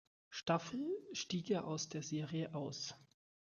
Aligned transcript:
Staffel 0.31 0.83
stieg 1.13 1.51
er 1.51 1.63
aus 1.65 1.87
der 1.87 2.01
Serie 2.01 2.55
aus. 2.55 2.95